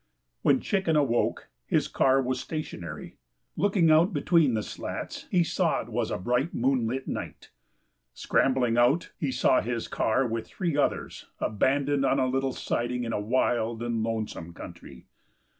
[0.41, 3.17] When Chicken awoke his car was stationary.
[3.55, 7.51] Looking out between the slats he saw it was a bright, moonlit night.
[8.15, 13.13] Scrambling out, he saw his car with three others abandoned on a little siding in
[13.13, 15.05] a wild and lonesome country.